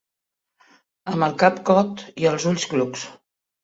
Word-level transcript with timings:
Amb 1.13 1.27
el 1.29 1.37
cap 1.45 1.63
cot 1.71 2.05
i 2.25 2.29
els 2.35 2.53
ulls 2.55 2.71
clucs. 2.75 3.09